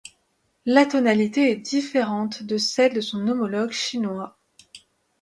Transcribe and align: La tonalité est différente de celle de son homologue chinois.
La 0.65 0.87
tonalité 0.87 1.51
est 1.51 1.55
différente 1.57 2.41
de 2.41 2.57
celle 2.57 2.93
de 2.95 3.01
son 3.01 3.19
homologue 3.27 3.69
chinois. 3.69 4.35